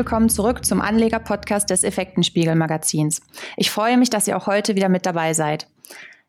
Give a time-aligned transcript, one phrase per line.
[0.00, 3.20] willkommen zurück zum Anleger-Podcast des Effektenspiegel-Magazins.
[3.58, 5.66] Ich freue mich, dass ihr auch heute wieder mit dabei seid.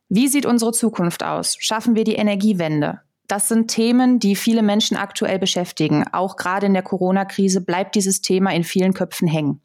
[0.09, 1.55] Wie sieht unsere Zukunft aus?
[1.57, 2.99] Schaffen wir die Energiewende?
[3.30, 6.04] Das sind Themen, die viele Menschen aktuell beschäftigen.
[6.12, 9.62] Auch gerade in der Corona-Krise bleibt dieses Thema in vielen Köpfen hängen.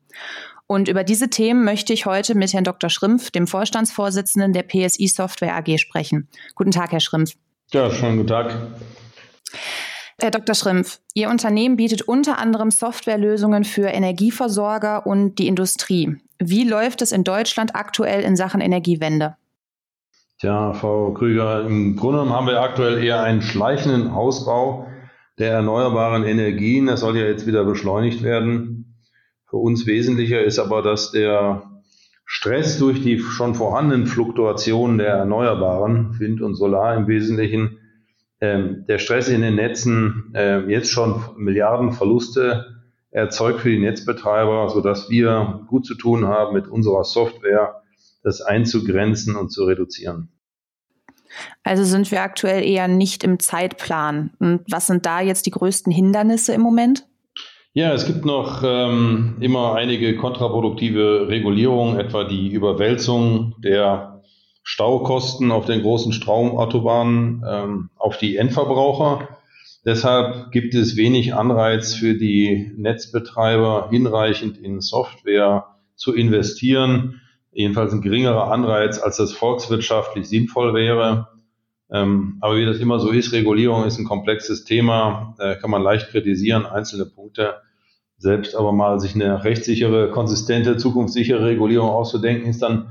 [0.68, 2.90] Und über diese Themen möchte ich heute mit Herrn Dr.
[2.90, 6.28] Schrimpf, dem Vorstandsvorsitzenden der PSI Software AG, sprechen.
[6.54, 7.32] Guten Tag, Herr Schrimpf.
[7.72, 8.56] Ja, schönen guten Tag.
[10.18, 10.54] Herr Dr.
[10.54, 16.16] Schrimpf, Ihr Unternehmen bietet unter anderem Softwarelösungen für Energieversorger und die Industrie.
[16.38, 19.36] Wie läuft es in Deutschland aktuell in Sachen Energiewende?
[20.38, 24.86] Tja, Frau Krüger, im Grunde genommen haben wir aktuell eher einen schleichenden Ausbau
[25.38, 26.86] der erneuerbaren Energien.
[26.86, 28.96] Das soll ja jetzt wieder beschleunigt werden.
[29.48, 31.62] Für uns wesentlicher ist aber, dass der
[32.24, 37.78] Stress durch die schon vorhandenen Fluktuationen der Erneuerbaren, Wind und Solar im Wesentlichen,
[38.40, 42.66] der Stress in den Netzen äh, jetzt schon Milliardenverluste
[43.10, 47.82] erzeugt für die Netzbetreiber, sodass wir gut zu tun haben mit unserer Software,
[48.22, 50.28] das einzugrenzen und zu reduzieren.
[51.62, 54.30] Also sind wir aktuell eher nicht im Zeitplan.
[54.38, 57.06] Und was sind da jetzt die größten Hindernisse im Moment?
[57.72, 64.15] Ja, es gibt noch ähm, immer einige kontraproduktive Regulierungen, etwa die Überwälzung der
[64.68, 69.28] Staukosten auf den großen Stromautobahnen ähm, auf die Endverbraucher.
[69.84, 77.20] Deshalb gibt es wenig Anreiz für die Netzbetreiber, hinreichend in Software zu investieren.
[77.52, 81.28] Jedenfalls ein geringerer Anreiz, als das volkswirtschaftlich sinnvoll wäre.
[81.88, 85.84] Ähm, aber wie das immer so ist, Regulierung ist ein komplexes Thema, äh, kann man
[85.84, 87.54] leicht kritisieren, einzelne Punkte.
[88.18, 92.88] Selbst aber mal sich eine rechtssichere, konsistente, zukunftssichere Regulierung auszudenken, ist dann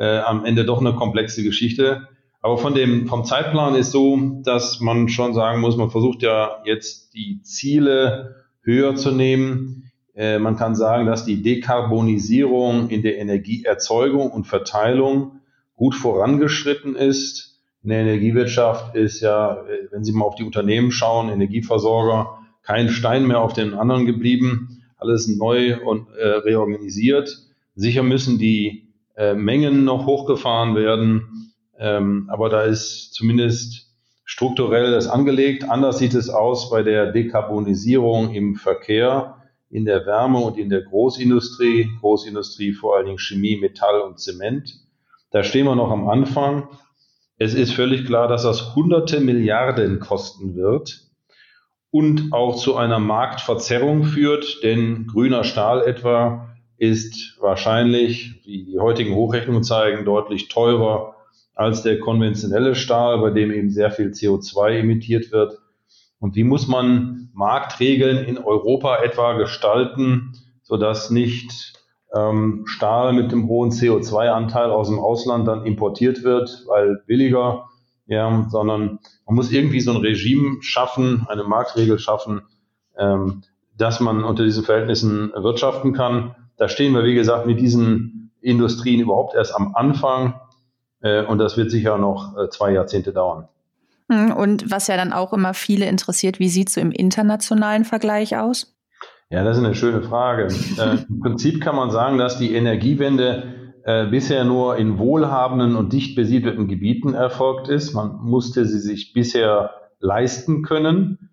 [0.00, 2.08] äh, am Ende doch eine komplexe Geschichte.
[2.40, 6.62] Aber von dem, vom Zeitplan ist so, dass man schon sagen muss, man versucht ja
[6.64, 9.92] jetzt die Ziele höher zu nehmen.
[10.14, 15.40] Äh, man kann sagen, dass die Dekarbonisierung in der Energieerzeugung und Verteilung
[15.76, 17.60] gut vorangeschritten ist.
[17.82, 22.88] In der Energiewirtschaft ist ja, äh, wenn Sie mal auf die Unternehmen schauen, Energieversorger, kein
[22.88, 27.38] Stein mehr auf den anderen geblieben, alles neu und äh, reorganisiert.
[27.74, 28.89] Sicher müssen die
[29.20, 31.52] äh, Mengen noch hochgefahren werden.
[31.78, 33.92] Ähm, aber da ist zumindest
[34.24, 35.68] strukturell das angelegt.
[35.68, 39.36] Anders sieht es aus bei der Dekarbonisierung im Verkehr,
[39.68, 41.90] in der Wärme und in der Großindustrie.
[42.00, 44.80] Großindustrie vor allen Dingen Chemie, Metall und Zement.
[45.30, 46.68] Da stehen wir noch am Anfang.
[47.36, 51.02] Es ist völlig klar, dass das hunderte Milliarden kosten wird
[51.90, 56.49] und auch zu einer Marktverzerrung führt, denn grüner Stahl etwa
[56.80, 61.14] ist wahrscheinlich, wie die heutigen Hochrechnungen zeigen, deutlich teurer
[61.54, 65.58] als der konventionelle Stahl, bei dem eben sehr viel CO2 emittiert wird.
[66.20, 70.32] Und wie muss man Marktregeln in Europa etwa gestalten,
[70.62, 71.74] sodass nicht
[72.14, 77.68] ähm, Stahl mit dem hohen CO2-Anteil aus dem Ausland dann importiert wird, weil billiger,
[78.06, 82.40] ja, sondern man muss irgendwie so ein Regime schaffen, eine Marktregel schaffen,
[82.96, 83.42] ähm,
[83.76, 86.34] dass man unter diesen Verhältnissen wirtschaften kann.
[86.60, 90.34] Da stehen wir, wie gesagt, mit diesen Industrien überhaupt erst am Anfang.
[91.00, 93.48] Äh, und das wird sicher noch äh, zwei Jahrzehnte dauern.
[94.10, 97.86] Hm, und was ja dann auch immer viele interessiert, wie sieht es so im internationalen
[97.86, 98.76] Vergleich aus?
[99.30, 100.48] Ja, das ist eine schöne Frage.
[100.78, 105.94] äh, Im Prinzip kann man sagen, dass die Energiewende äh, bisher nur in wohlhabenden und
[105.94, 107.94] dicht besiedelten Gebieten erfolgt ist.
[107.94, 111.29] Man musste sie sich bisher leisten können.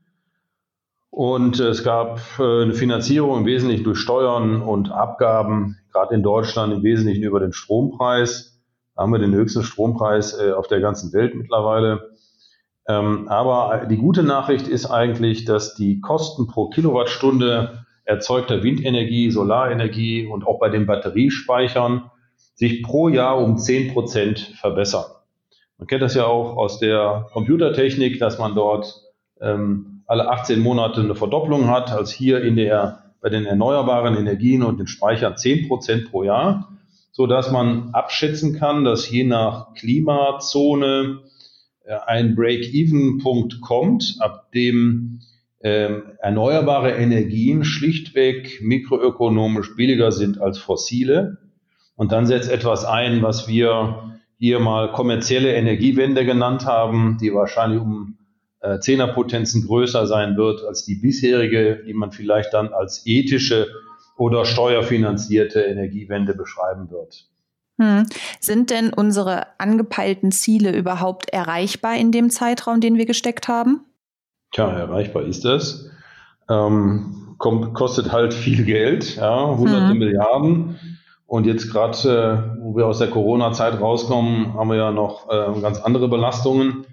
[1.10, 6.74] Und es gab äh, eine Finanzierung im Wesentlichen durch Steuern und Abgaben, gerade in Deutschland
[6.74, 8.62] im Wesentlichen über den Strompreis.
[8.96, 12.12] Da haben wir den höchsten Strompreis äh, auf der ganzen Welt mittlerweile.
[12.88, 20.28] Ähm, aber die gute Nachricht ist eigentlich, dass die Kosten pro Kilowattstunde erzeugter Windenergie, Solarenergie
[20.28, 22.10] und auch bei den Batteriespeichern
[22.56, 25.06] sich pro Jahr um 10 Prozent verbessern.
[25.78, 29.02] Man kennt das ja auch aus der Computertechnik, dass man dort
[29.42, 34.64] ähm, alle 18 Monate eine Verdopplung hat, als hier in der, bei den erneuerbaren Energien
[34.64, 36.70] und den Speichern 10 Prozent pro Jahr,
[37.12, 41.20] so dass man abschätzen kann, dass je nach Klimazone
[41.84, 45.20] äh, ein Break-Even-Punkt kommt, ab dem
[45.62, 51.38] ähm, erneuerbare Energien schlichtweg mikroökonomisch billiger sind als fossile.
[51.96, 57.82] Und dann setzt etwas ein, was wir hier mal kommerzielle Energiewende genannt haben, die wahrscheinlich
[57.82, 58.18] um
[58.68, 63.68] äh, Zehnerpotenzen größer sein wird als die bisherige, die man vielleicht dann als ethische
[64.18, 67.28] oder steuerfinanzierte Energiewende beschreiben wird.
[67.80, 68.08] Hm.
[68.40, 73.82] Sind denn unsere angepeilten Ziele überhaupt erreichbar in dem Zeitraum, den wir gesteckt haben?
[74.52, 75.92] Tja, erreichbar ist das.
[76.50, 80.00] Ähm, kommt, kostet halt viel Geld, ja, hunderte mhm.
[80.00, 80.80] Milliarden.
[81.28, 85.62] Und jetzt gerade, äh, wo wir aus der Corona-Zeit rauskommen, haben wir ja noch äh,
[85.62, 86.86] ganz andere Belastungen.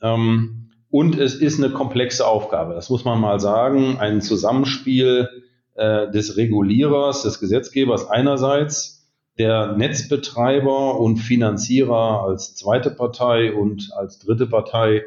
[0.00, 0.63] Ähm,
[0.94, 3.96] und es ist eine komplexe Aufgabe, das muss man mal sagen.
[3.98, 5.28] Ein Zusammenspiel
[5.74, 9.04] äh, des Regulierers, des Gesetzgebers einerseits,
[9.36, 15.02] der Netzbetreiber und Finanzierer als zweite Partei und als dritte Partei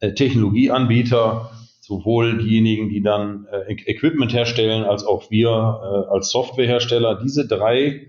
[0.00, 7.20] äh, Technologieanbieter, sowohl diejenigen, die dann äh, Equipment herstellen, als auch wir äh, als Softwarehersteller.
[7.22, 8.08] Diese drei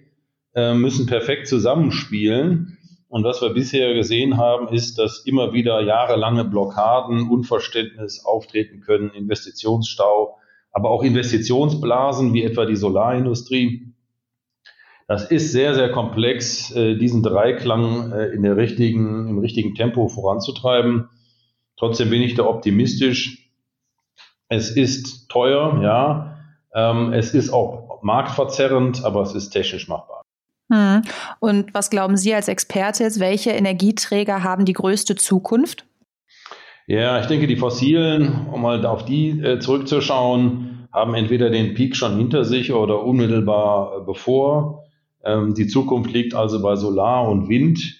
[0.56, 2.80] äh, müssen perfekt zusammenspielen.
[3.12, 9.10] Und was wir bisher gesehen haben, ist, dass immer wieder jahrelange Blockaden, Unverständnis auftreten können,
[9.10, 10.38] Investitionsstau,
[10.72, 13.94] aber auch Investitionsblasen wie etwa die Solarindustrie.
[15.10, 20.08] Das ist sehr, sehr komplex, äh, diesen Dreiklang äh, in der richtigen, im richtigen Tempo
[20.08, 21.10] voranzutreiben.
[21.76, 23.52] Trotzdem bin ich da optimistisch.
[24.48, 26.38] Es ist teuer, ja.
[26.74, 30.21] Ähm, es ist auch marktverzerrend, aber es ist technisch machbar.
[30.72, 31.02] Hm.
[31.40, 35.86] Und was glauben Sie als Experte jetzt, welche Energieträger haben die größte Zukunft?
[36.88, 41.96] Ja, ich denke, die fossilen, um mal auf die äh, zurückzuschauen, haben entweder den Peak
[41.96, 44.86] schon hinter sich oder unmittelbar äh, bevor.
[45.24, 47.98] Ähm, die Zukunft liegt also bei Solar und Wind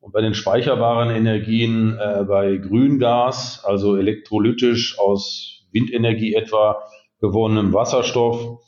[0.00, 6.82] und bei den speicherbaren Energien äh, bei Grüngas, also elektrolytisch aus Windenergie etwa
[7.20, 8.60] gewonnenem Wasserstoff,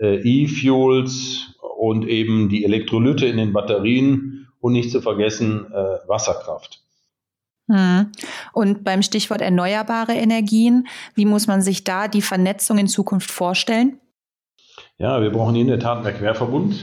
[0.00, 6.82] äh, E-Fuels und eben die Elektrolyte in den Batterien und nicht zu vergessen äh, Wasserkraft.
[7.70, 8.12] Hm.
[8.52, 13.98] Und beim Stichwort erneuerbare Energien, wie muss man sich da die Vernetzung in Zukunft vorstellen?
[14.98, 16.74] Ja, wir brauchen in der Tat einen Querverbund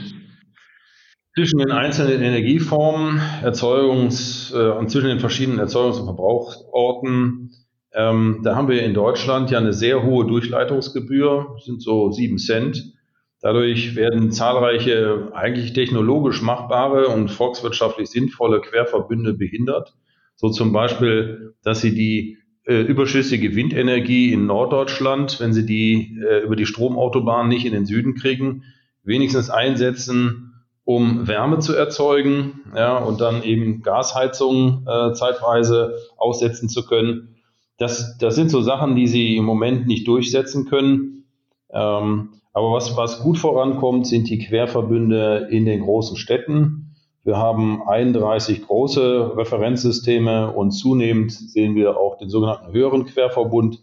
[1.36, 7.52] zwischen den einzelnen Energieformen, Erzeugungs- äh, und zwischen den verschiedenen Erzeugungs- und Verbrauchsorten.
[7.92, 12.97] Ähm, da haben wir in Deutschland ja eine sehr hohe Durchleitungsgebühr, sind so sieben Cent.
[13.40, 19.94] Dadurch werden zahlreiche eigentlich technologisch machbare und volkswirtschaftlich sinnvolle Querverbünde behindert.
[20.34, 26.42] So zum Beispiel, dass sie die äh, überschüssige Windenergie in Norddeutschland, wenn sie die äh,
[26.42, 28.64] über die Stromautobahn nicht in den Süden kriegen,
[29.04, 30.52] wenigstens einsetzen,
[30.84, 37.36] um Wärme zu erzeugen, ja, und dann eben Gasheizungen äh, zeitweise aussetzen zu können.
[37.78, 41.24] Das, das sind so Sachen, die sie im Moment nicht durchsetzen können.
[41.70, 46.96] Ähm, aber was, was gut vorankommt, sind die Querverbünde in den großen Städten.
[47.24, 53.80] Wir haben 31 große Referenzsysteme und zunehmend sehen wir auch den sogenannten höheren Querverbund.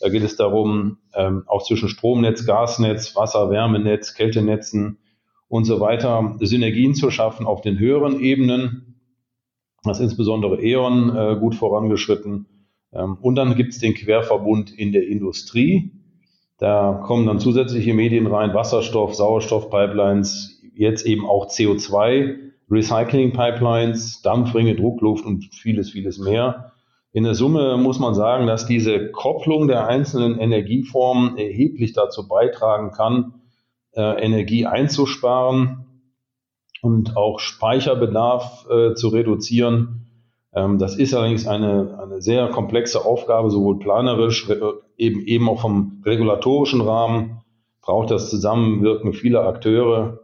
[0.00, 4.98] Da geht es darum, ähm, auch zwischen Stromnetz, Gasnetz, Wasser, Wärmenetz, Kältenetzen,
[5.48, 9.00] und so weiter, Synergien zu schaffen auf den höheren Ebenen.
[9.82, 12.46] Das ist insbesondere E.ON äh, gut vorangeschritten.
[12.92, 15.92] Ähm, und dann gibt es den Querverbund in der Industrie.
[16.58, 22.36] Da kommen dann zusätzliche Medien rein, Wasserstoff, Sauerstoffpipelines, jetzt eben auch CO2,
[22.70, 26.72] Recycling-Pipelines, Dampfringe, Druckluft und vieles, vieles mehr.
[27.12, 32.90] In der Summe muss man sagen, dass diese Kopplung der einzelnen Energieformen erheblich dazu beitragen
[32.90, 33.34] kann,
[33.92, 35.86] äh, Energie einzusparen
[36.82, 40.07] und auch Speicherbedarf äh, zu reduzieren.
[40.58, 44.48] Ähm, das ist allerdings eine, eine sehr komplexe Aufgabe, sowohl planerisch,
[44.96, 47.42] eben, eben auch vom regulatorischen Rahmen,
[47.80, 50.20] braucht das Zusammenwirken vieler Akteure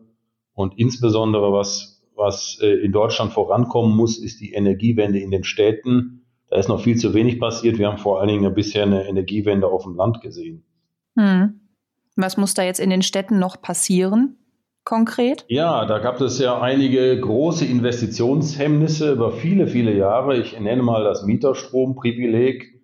[0.54, 6.26] und insbesondere was, was äh, in Deutschland vorankommen muss, ist die Energiewende in den Städten.
[6.50, 7.78] Da ist noch viel zu wenig passiert.
[7.78, 10.64] Wir haben vor allen Dingen bisher eine Energiewende auf dem Land gesehen.
[11.16, 11.60] Hm.
[12.16, 14.36] Was muss da jetzt in den Städten noch passieren?
[14.84, 15.46] Konkret?
[15.48, 20.36] Ja, da gab es ja einige große Investitionshemmnisse über viele, viele Jahre.
[20.36, 22.82] Ich nenne mal das Mieterstromprivileg.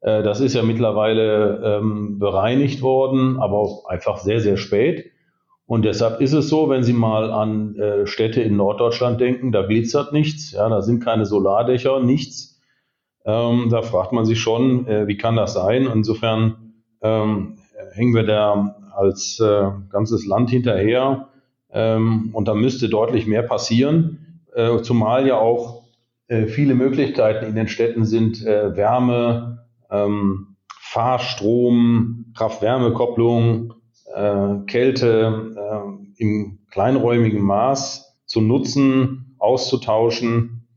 [0.00, 5.10] Äh, das ist ja mittlerweile ähm, bereinigt worden, aber auch einfach sehr, sehr spät.
[5.64, 9.62] Und deshalb ist es so, wenn Sie mal an äh, Städte in Norddeutschland denken, da
[9.62, 12.60] glitzert nichts, ja, da sind keine Solardächer, nichts.
[13.24, 15.88] Ähm, da fragt man sich schon, äh, wie kann das sein?
[15.92, 17.56] Insofern ähm,
[17.92, 21.28] hängen wir da als äh, ganzes Land hinterher
[21.70, 25.84] ähm, und da müsste deutlich mehr passieren, äh, zumal ja auch
[26.28, 33.74] äh, viele Möglichkeiten in den Städten sind, äh, Wärme, ähm, Fahrstrom, Kraft-Wärme-Kopplung,
[34.14, 40.68] äh, Kälte äh, im kleinräumigen Maß zu nutzen, auszutauschen.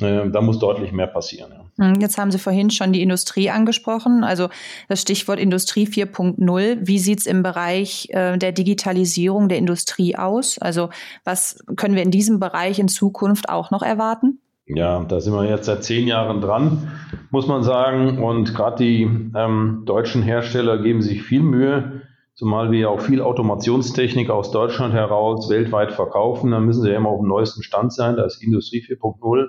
[0.00, 1.52] Äh, da muss deutlich mehr passieren.
[1.52, 1.61] Ja.
[1.78, 4.48] Hm, jetzt haben Sie vorhin schon die Industrie angesprochen, also
[4.88, 6.78] das Stichwort Industrie 4.0.
[6.82, 10.58] Wie sieht es im Bereich äh, der Digitalisierung der Industrie aus?
[10.58, 10.90] Also
[11.24, 14.38] was können wir in diesem Bereich in Zukunft auch noch erwarten?
[14.66, 16.92] Ja, da sind wir jetzt seit zehn Jahren dran,
[17.30, 18.22] muss man sagen.
[18.22, 19.02] Und gerade die
[19.34, 22.02] ähm, deutschen Hersteller geben sich viel Mühe,
[22.34, 26.52] zumal wir ja auch viel Automationstechnik aus Deutschland heraus weltweit verkaufen.
[26.52, 28.16] Da müssen sie ja immer auf dem neuesten Stand sein.
[28.16, 29.48] Da ist Industrie 4.0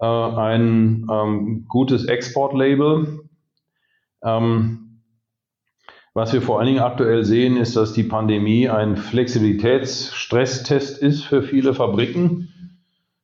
[0.00, 3.20] äh, ein ähm, gutes Exportlabel.
[4.24, 5.02] Ähm,
[6.12, 11.42] was wir vor allen Dingen aktuell sehen, ist, dass die Pandemie ein Flexibilitätsstresstest ist für
[11.42, 12.48] viele Fabriken.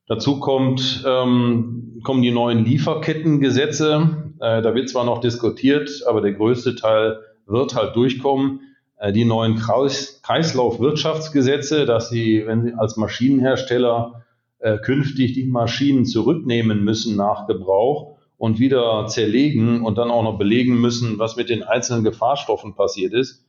[0.07, 4.33] Dazu kommt, ähm, kommen die neuen Lieferkettengesetze.
[4.39, 8.61] Äh, da wird zwar noch diskutiert, aber der größte Teil wird halt durchkommen.
[8.99, 14.26] Äh, die neuen Kreis Kreislaufwirtschaftsgesetze, dass sie, wenn sie als Maschinenhersteller
[14.59, 20.39] äh, künftig die Maschinen zurücknehmen müssen nach Gebrauch, und wieder zerlegen und dann auch noch
[20.39, 23.45] belegen müssen, was mit den einzelnen Gefahrstoffen passiert ist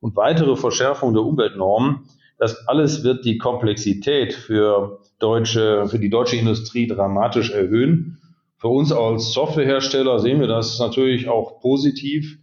[0.00, 2.08] und weitere Verschärfung der Umweltnormen.
[2.38, 8.18] Das alles wird die Komplexität für deutsche, für die deutsche Industrie dramatisch erhöhen.
[8.56, 12.38] Für uns als Softwarehersteller sehen wir das natürlich auch positiv,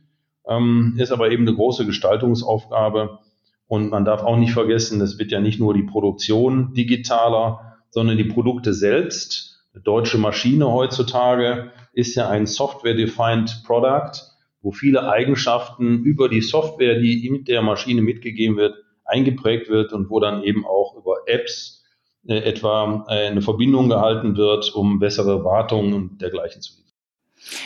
[0.47, 3.19] ähm, ist aber eben eine große Gestaltungsaufgabe.
[3.67, 8.17] Und man darf auch nicht vergessen, es wird ja nicht nur die Produktion digitaler, sondern
[8.17, 9.65] die Produkte selbst.
[9.73, 14.21] Eine deutsche Maschine heutzutage ist ja ein Software-Defined Product,
[14.61, 18.75] wo viele Eigenschaften über die Software, die mit der Maschine mitgegeben wird,
[19.05, 21.85] eingeprägt wird und wo dann eben auch über Apps
[22.27, 26.86] äh, etwa äh, eine Verbindung gehalten wird, um bessere Wartungen und dergleichen zu liefern.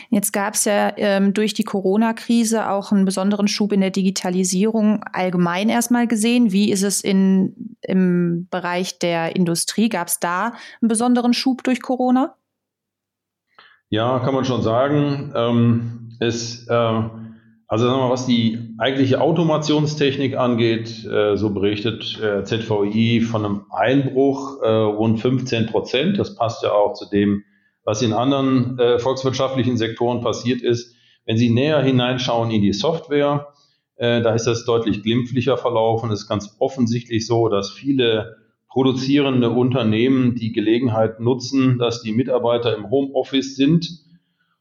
[0.09, 5.03] Jetzt gab es ja ähm, durch die Corona-Krise auch einen besonderen Schub in der Digitalisierung
[5.11, 6.51] allgemein erstmal gesehen.
[6.51, 9.89] Wie ist es in, im Bereich der Industrie?
[9.89, 12.35] Gab es da einen besonderen Schub durch Corona?
[13.89, 15.33] Ja, kann man schon sagen.
[15.35, 22.19] Ähm, es, äh, also sagen wir mal, was die eigentliche Automationstechnik angeht, äh, so berichtet
[22.21, 26.19] äh, ZVI von einem Einbruch äh, rund 15 Prozent.
[26.19, 27.43] Das passt ja auch zu dem,
[27.83, 30.95] was in anderen äh, volkswirtschaftlichen Sektoren passiert ist.
[31.25, 33.53] Wenn Sie näher hineinschauen in die Software,
[33.95, 36.11] äh, da ist das deutlich glimpflicher verlaufen.
[36.11, 42.75] Es ist ganz offensichtlich so, dass viele produzierende Unternehmen die Gelegenheit nutzen, dass die Mitarbeiter
[42.75, 43.89] im Homeoffice sind.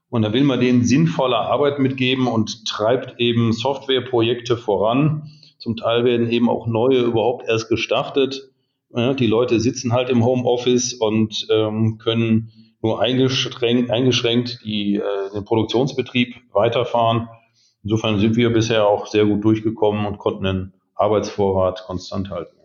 [0.09, 5.31] Und da will man denen sinnvolle Arbeit mitgeben und treibt eben Softwareprojekte voran.
[5.59, 8.51] Zum Teil werden eben auch neue überhaupt erst gestartet.
[8.93, 12.51] Ja, die Leute sitzen halt im Homeoffice und ähm, können
[12.83, 17.29] nur eingeschränkt, eingeschränkt die, äh, den Produktionsbetrieb weiterfahren.
[17.83, 22.57] Insofern sind wir bisher auch sehr gut durchgekommen und konnten den Arbeitsvorrat konstant halten.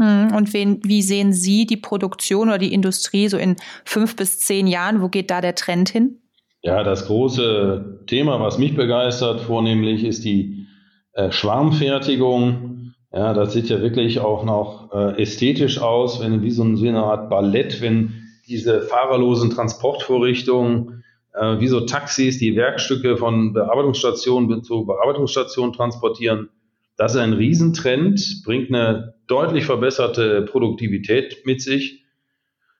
[0.00, 4.38] Hm, und wen, wie sehen Sie die Produktion oder die Industrie so in fünf bis
[4.38, 5.02] zehn Jahren?
[5.02, 6.20] Wo geht da der Trend hin?
[6.62, 10.66] Ja, das große Thema, was mich begeistert, vornehmlich ist die
[11.12, 12.94] äh, Schwarmfertigung.
[13.12, 16.86] Ja, das sieht ja wirklich auch noch äh, ästhetisch aus, wenn wie so, ein, so
[16.86, 18.19] eine Art Ballett, wenn
[18.50, 26.50] diese fahrerlosen Transportvorrichtungen äh, wie so Taxis die Werkstücke von Bearbeitungsstation zu Bearbeitungsstation transportieren.
[26.96, 32.04] Das ist ein Riesentrend, bringt eine deutlich verbesserte Produktivität mit sich.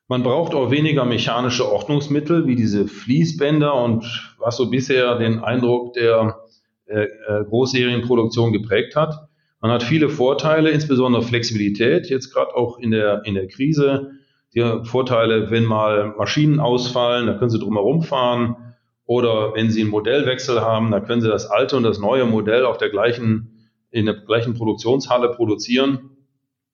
[0.09, 5.95] Man braucht auch weniger mechanische Ordnungsmittel wie diese Fließbänder und was so bisher den Eindruck
[5.95, 6.41] der
[6.87, 9.29] äh, äh, Großserienproduktion geprägt hat.
[9.61, 14.11] Man hat viele Vorteile, insbesondere Flexibilität, jetzt gerade auch in der, in der Krise.
[14.55, 18.57] Die Vorteile, wenn mal Maschinen ausfallen, da können Sie drumherum fahren.
[19.05, 22.65] Oder wenn Sie einen Modellwechsel haben, da können Sie das alte und das neue Modell
[22.65, 26.11] auf der gleichen, in der gleichen Produktionshalle produzieren.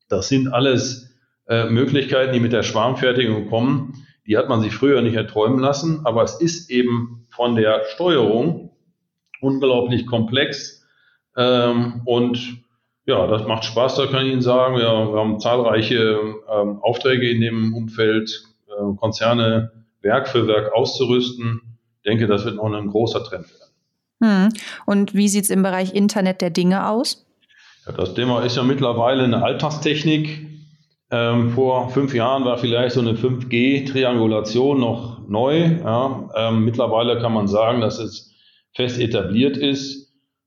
[0.09, 1.15] Das sind alles
[1.49, 4.07] äh, Möglichkeiten, die mit der Schwarmfertigung kommen.
[4.27, 8.73] Die hat man sich früher nicht erträumen lassen, aber es ist eben von der Steuerung
[9.41, 10.87] unglaublich komplex.
[11.37, 12.66] Ähm, und
[13.07, 14.77] ja, das macht Spaß, da kann ich Ihnen sagen.
[14.77, 16.19] Wir haben zahlreiche
[16.53, 19.73] ähm, Aufträge in dem Umfeld, äh, Konzerne
[20.03, 21.63] Werk für Werk auszurüsten.
[21.99, 23.67] Ich denke, das wird noch ein großer Trend werden.
[24.23, 24.53] Hm.
[24.87, 27.27] Und wie sieht es im Bereich Internet der Dinge aus?
[27.87, 30.47] Ja, das Thema ist ja mittlerweile eine Alltagstechnik.
[31.11, 35.79] Ähm, vor fünf Jahren war vielleicht so eine 5G-Triangulation noch neu.
[35.79, 36.29] Ja.
[36.35, 38.35] Ähm, mittlerweile kann man sagen, dass es
[38.75, 40.06] fest etabliert ist.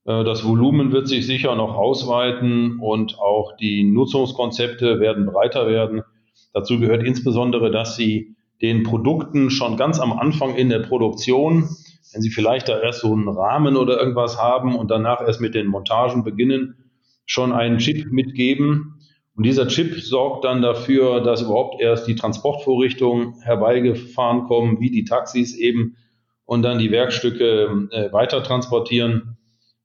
[0.10, 6.02] Äh, das Volumen wird sich sicher noch ausweiten und auch die Nutzungskonzepte werden breiter werden.
[6.52, 11.70] Dazu gehört insbesondere, dass Sie den Produkten schon ganz am Anfang in der Produktion,
[12.12, 15.54] wenn Sie vielleicht da erst so einen Rahmen oder irgendwas haben und danach erst mit
[15.54, 16.76] den Montagen beginnen,
[17.26, 18.96] schon einen Chip mitgeben.
[19.36, 25.06] Und dieser Chip sorgt dann dafür, dass überhaupt erst die Transportvorrichtungen herbeigefahren kommen, wie die
[25.06, 25.96] Taxis eben,
[26.46, 29.38] und dann die Werkstücke äh, weiter transportieren.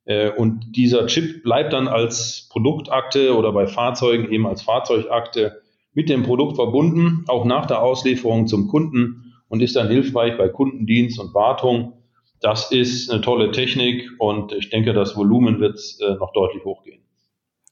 [0.05, 6.09] Äh, und dieser Chip bleibt dann als Produktakte oder bei Fahrzeugen eben als Fahrzeugakte mit
[6.09, 11.19] dem Produkt verbunden, auch nach der Auslieferung zum Kunden und ist dann hilfreich bei Kundendienst
[11.21, 11.95] und Wartung.
[12.41, 17.01] Das ist eine tolle Technik und ich denke, das Volumen wird äh, noch deutlich hochgehen.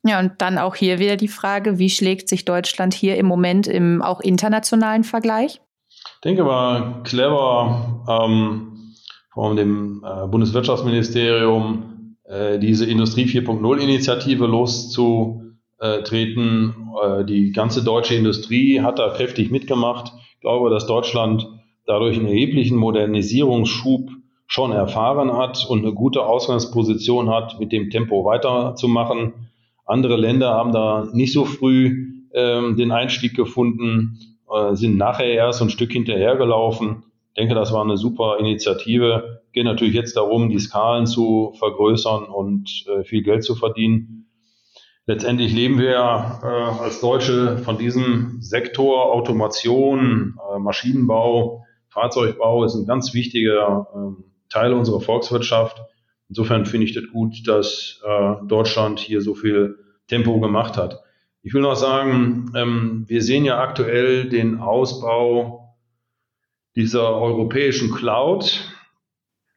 [0.05, 3.67] Ja, und dann auch hier wieder die Frage, wie schlägt sich Deutschland hier im Moment
[3.69, 5.61] im auch internationalen Vergleich?
[5.89, 8.95] Ich denke, war clever ähm,
[9.33, 11.92] von dem äh, Bundeswirtschaftsministerium
[12.33, 16.75] äh, diese Industrie 4.0 Initiative loszutreten.
[17.03, 20.13] Äh, die ganze deutsche Industrie hat da kräftig mitgemacht.
[20.35, 21.47] Ich glaube, dass Deutschland
[21.87, 24.09] dadurch einen erheblichen Modernisierungsschub
[24.47, 29.51] schon erfahren hat und eine gute Ausgangsposition hat, mit dem Tempo weiterzumachen.
[29.85, 34.19] Andere Länder haben da nicht so früh ähm, den Einstieg gefunden,
[34.51, 37.05] äh, sind nachher erst ein Stück hinterhergelaufen.
[37.35, 39.41] Ich denke, das war eine super Initiative.
[39.53, 44.29] Geht natürlich jetzt darum, die Skalen zu vergrößern und äh, viel Geld zu verdienen.
[45.07, 45.95] Letztendlich leben wir
[46.43, 46.47] äh,
[46.83, 54.75] als Deutsche von diesem Sektor Automation, äh, Maschinenbau, Fahrzeugbau ist ein ganz wichtiger äh, Teil
[54.75, 55.81] unserer Volkswirtschaft.
[56.29, 61.01] Insofern finde ich das gut, dass äh, Deutschland hier so viel Tempo gemacht hat.
[61.43, 65.62] Ich will noch sagen, ähm, wir sehen ja aktuell den Ausbau
[66.77, 68.73] dieser europäischen Cloud.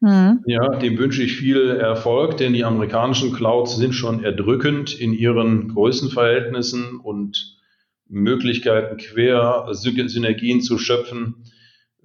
[0.02, 0.44] Mhm.
[0.46, 5.70] Ja, dem wünsche ich viel Erfolg, denn die amerikanischen Clouds sind schon erdrückend in ihren
[5.70, 7.58] Größenverhältnissen und
[8.08, 11.46] Möglichkeiten, quer Synergien zu schöpfen.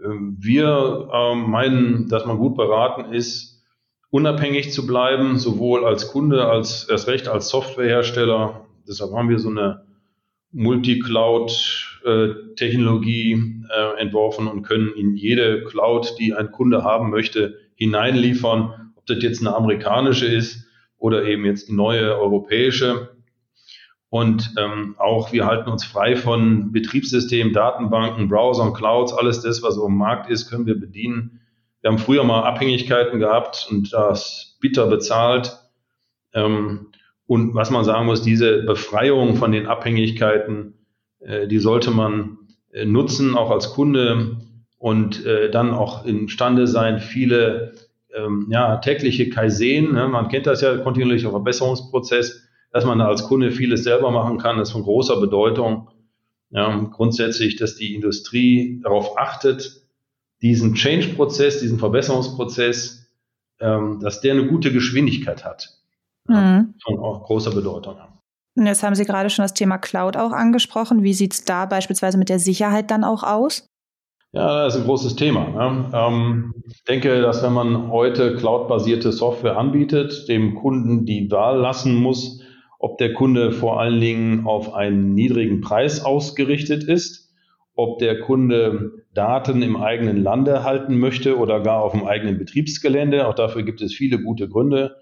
[0.03, 3.63] Ähm, wir äh, meinen, dass man gut beraten ist,
[4.11, 8.67] unabhängig zu bleiben, sowohl als Kunde als erst recht als Softwarehersteller.
[8.89, 9.85] Deshalb haben wir so eine
[12.05, 18.93] Multi-Cloud-Technologie äh, entworfen und können in jede Cloud, die ein Kunde haben möchte, hineinliefern.
[18.97, 20.67] Ob das jetzt eine amerikanische ist
[20.99, 23.17] oder eben jetzt die neue europäische.
[24.09, 29.79] Und ähm, auch wir halten uns frei von Betriebssystemen, Datenbanken, Browsern, Clouds, alles das, was
[29.79, 31.41] auf dem Markt ist, können wir bedienen
[31.81, 35.59] wir haben früher mal Abhängigkeiten gehabt und das bitter bezahlt.
[36.35, 36.89] Ähm,
[37.27, 40.80] und was man sagen muss, diese Befreiung von den Abhängigkeiten,
[41.21, 42.39] die sollte man
[42.73, 44.37] äh, nutzen, auch als Kunde
[44.79, 47.75] und äh, dann auch imstande sein, viele
[48.15, 53.25] ähm, ja, tägliche Kaizen, ne, man kennt das ja, kontinuierlicher Verbesserungsprozess, dass man da als
[53.25, 55.89] Kunde vieles selber machen kann, das ist von großer Bedeutung.
[56.53, 59.83] Ja, grundsätzlich, dass die Industrie darauf achtet,
[60.43, 63.09] diesen Change-Prozess, diesen Verbesserungsprozess,
[63.61, 65.69] ähm, dass der eine gute Geschwindigkeit hat.
[66.27, 66.75] Mhm.
[66.83, 67.97] Von auch großer Bedeutung.
[68.61, 71.03] Und jetzt haben Sie gerade schon das Thema Cloud auch angesprochen.
[71.03, 73.67] Wie sieht es da beispielsweise mit der Sicherheit dann auch aus?
[74.33, 75.49] Ja, das ist ein großes Thema.
[75.49, 75.91] Ne?
[75.93, 81.97] Ähm, ich denke, dass wenn man heute cloud-basierte Software anbietet, dem Kunden die Wahl lassen
[81.97, 82.43] muss,
[82.79, 87.31] ob der Kunde vor allen Dingen auf einen niedrigen Preis ausgerichtet ist
[87.81, 93.27] ob der Kunde Daten im eigenen Lande halten möchte oder gar auf dem eigenen Betriebsgelände.
[93.27, 94.97] Auch dafür gibt es viele gute Gründe.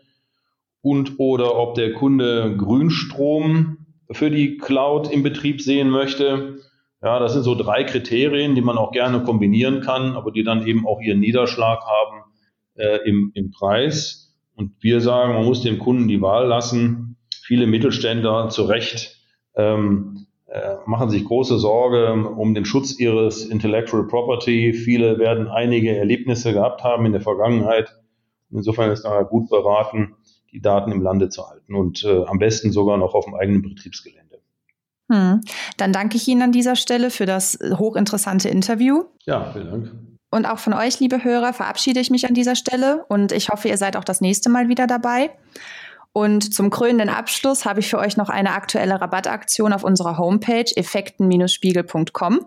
[0.88, 3.76] Und oder ob der Kunde Grünstrom
[4.10, 6.60] für die Cloud im Betrieb sehen möchte.
[7.02, 10.66] Ja, das sind so drei Kriterien, die man auch gerne kombinieren kann, aber die dann
[10.66, 12.22] eben auch ihren Niederschlag haben
[12.76, 14.34] äh, im, im Preis.
[14.56, 17.18] Und wir sagen, man muss dem Kunden die Wahl lassen.
[17.42, 19.20] Viele Mittelständler zu Recht
[19.56, 24.72] ähm, äh, machen sich große Sorge um den Schutz ihres Intellectual Property.
[24.72, 27.94] Viele werden einige Erlebnisse gehabt haben in der Vergangenheit.
[28.50, 30.14] Insofern ist da gut beraten,
[30.52, 33.62] die Daten im Lande zu halten und äh, am besten sogar noch auf dem eigenen
[33.62, 34.40] Betriebsgelände.
[35.10, 35.40] Hm.
[35.76, 39.04] Dann danke ich Ihnen an dieser Stelle für das hochinteressante Interview.
[39.24, 39.92] Ja, vielen Dank.
[40.30, 43.68] Und auch von euch, liebe Hörer, verabschiede ich mich an dieser Stelle und ich hoffe,
[43.68, 45.30] ihr seid auch das nächste Mal wieder dabei.
[46.12, 50.70] Und zum krönenden Abschluss habe ich für euch noch eine aktuelle Rabattaktion auf unserer Homepage
[50.74, 52.40] effekten-spiegel.com.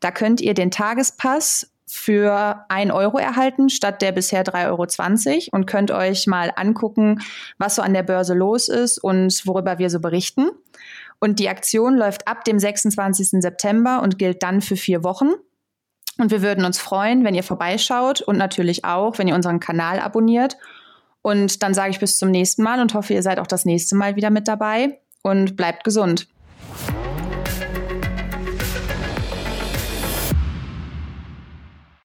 [0.00, 5.66] Da könnt ihr den Tagespass für 1 Euro erhalten statt der bisher 3,20 Euro und
[5.66, 7.20] könnt euch mal angucken,
[7.58, 10.50] was so an der Börse los ist und worüber wir so berichten.
[11.20, 13.40] Und die Aktion läuft ab dem 26.
[13.40, 15.30] September und gilt dann für vier Wochen.
[16.18, 20.00] Und wir würden uns freuen, wenn ihr vorbeischaut und natürlich auch, wenn ihr unseren Kanal
[20.00, 20.56] abonniert
[21.22, 23.94] und dann sage ich bis zum nächsten Mal und hoffe, ihr seid auch das nächste
[23.94, 26.26] Mal wieder mit dabei und bleibt gesund.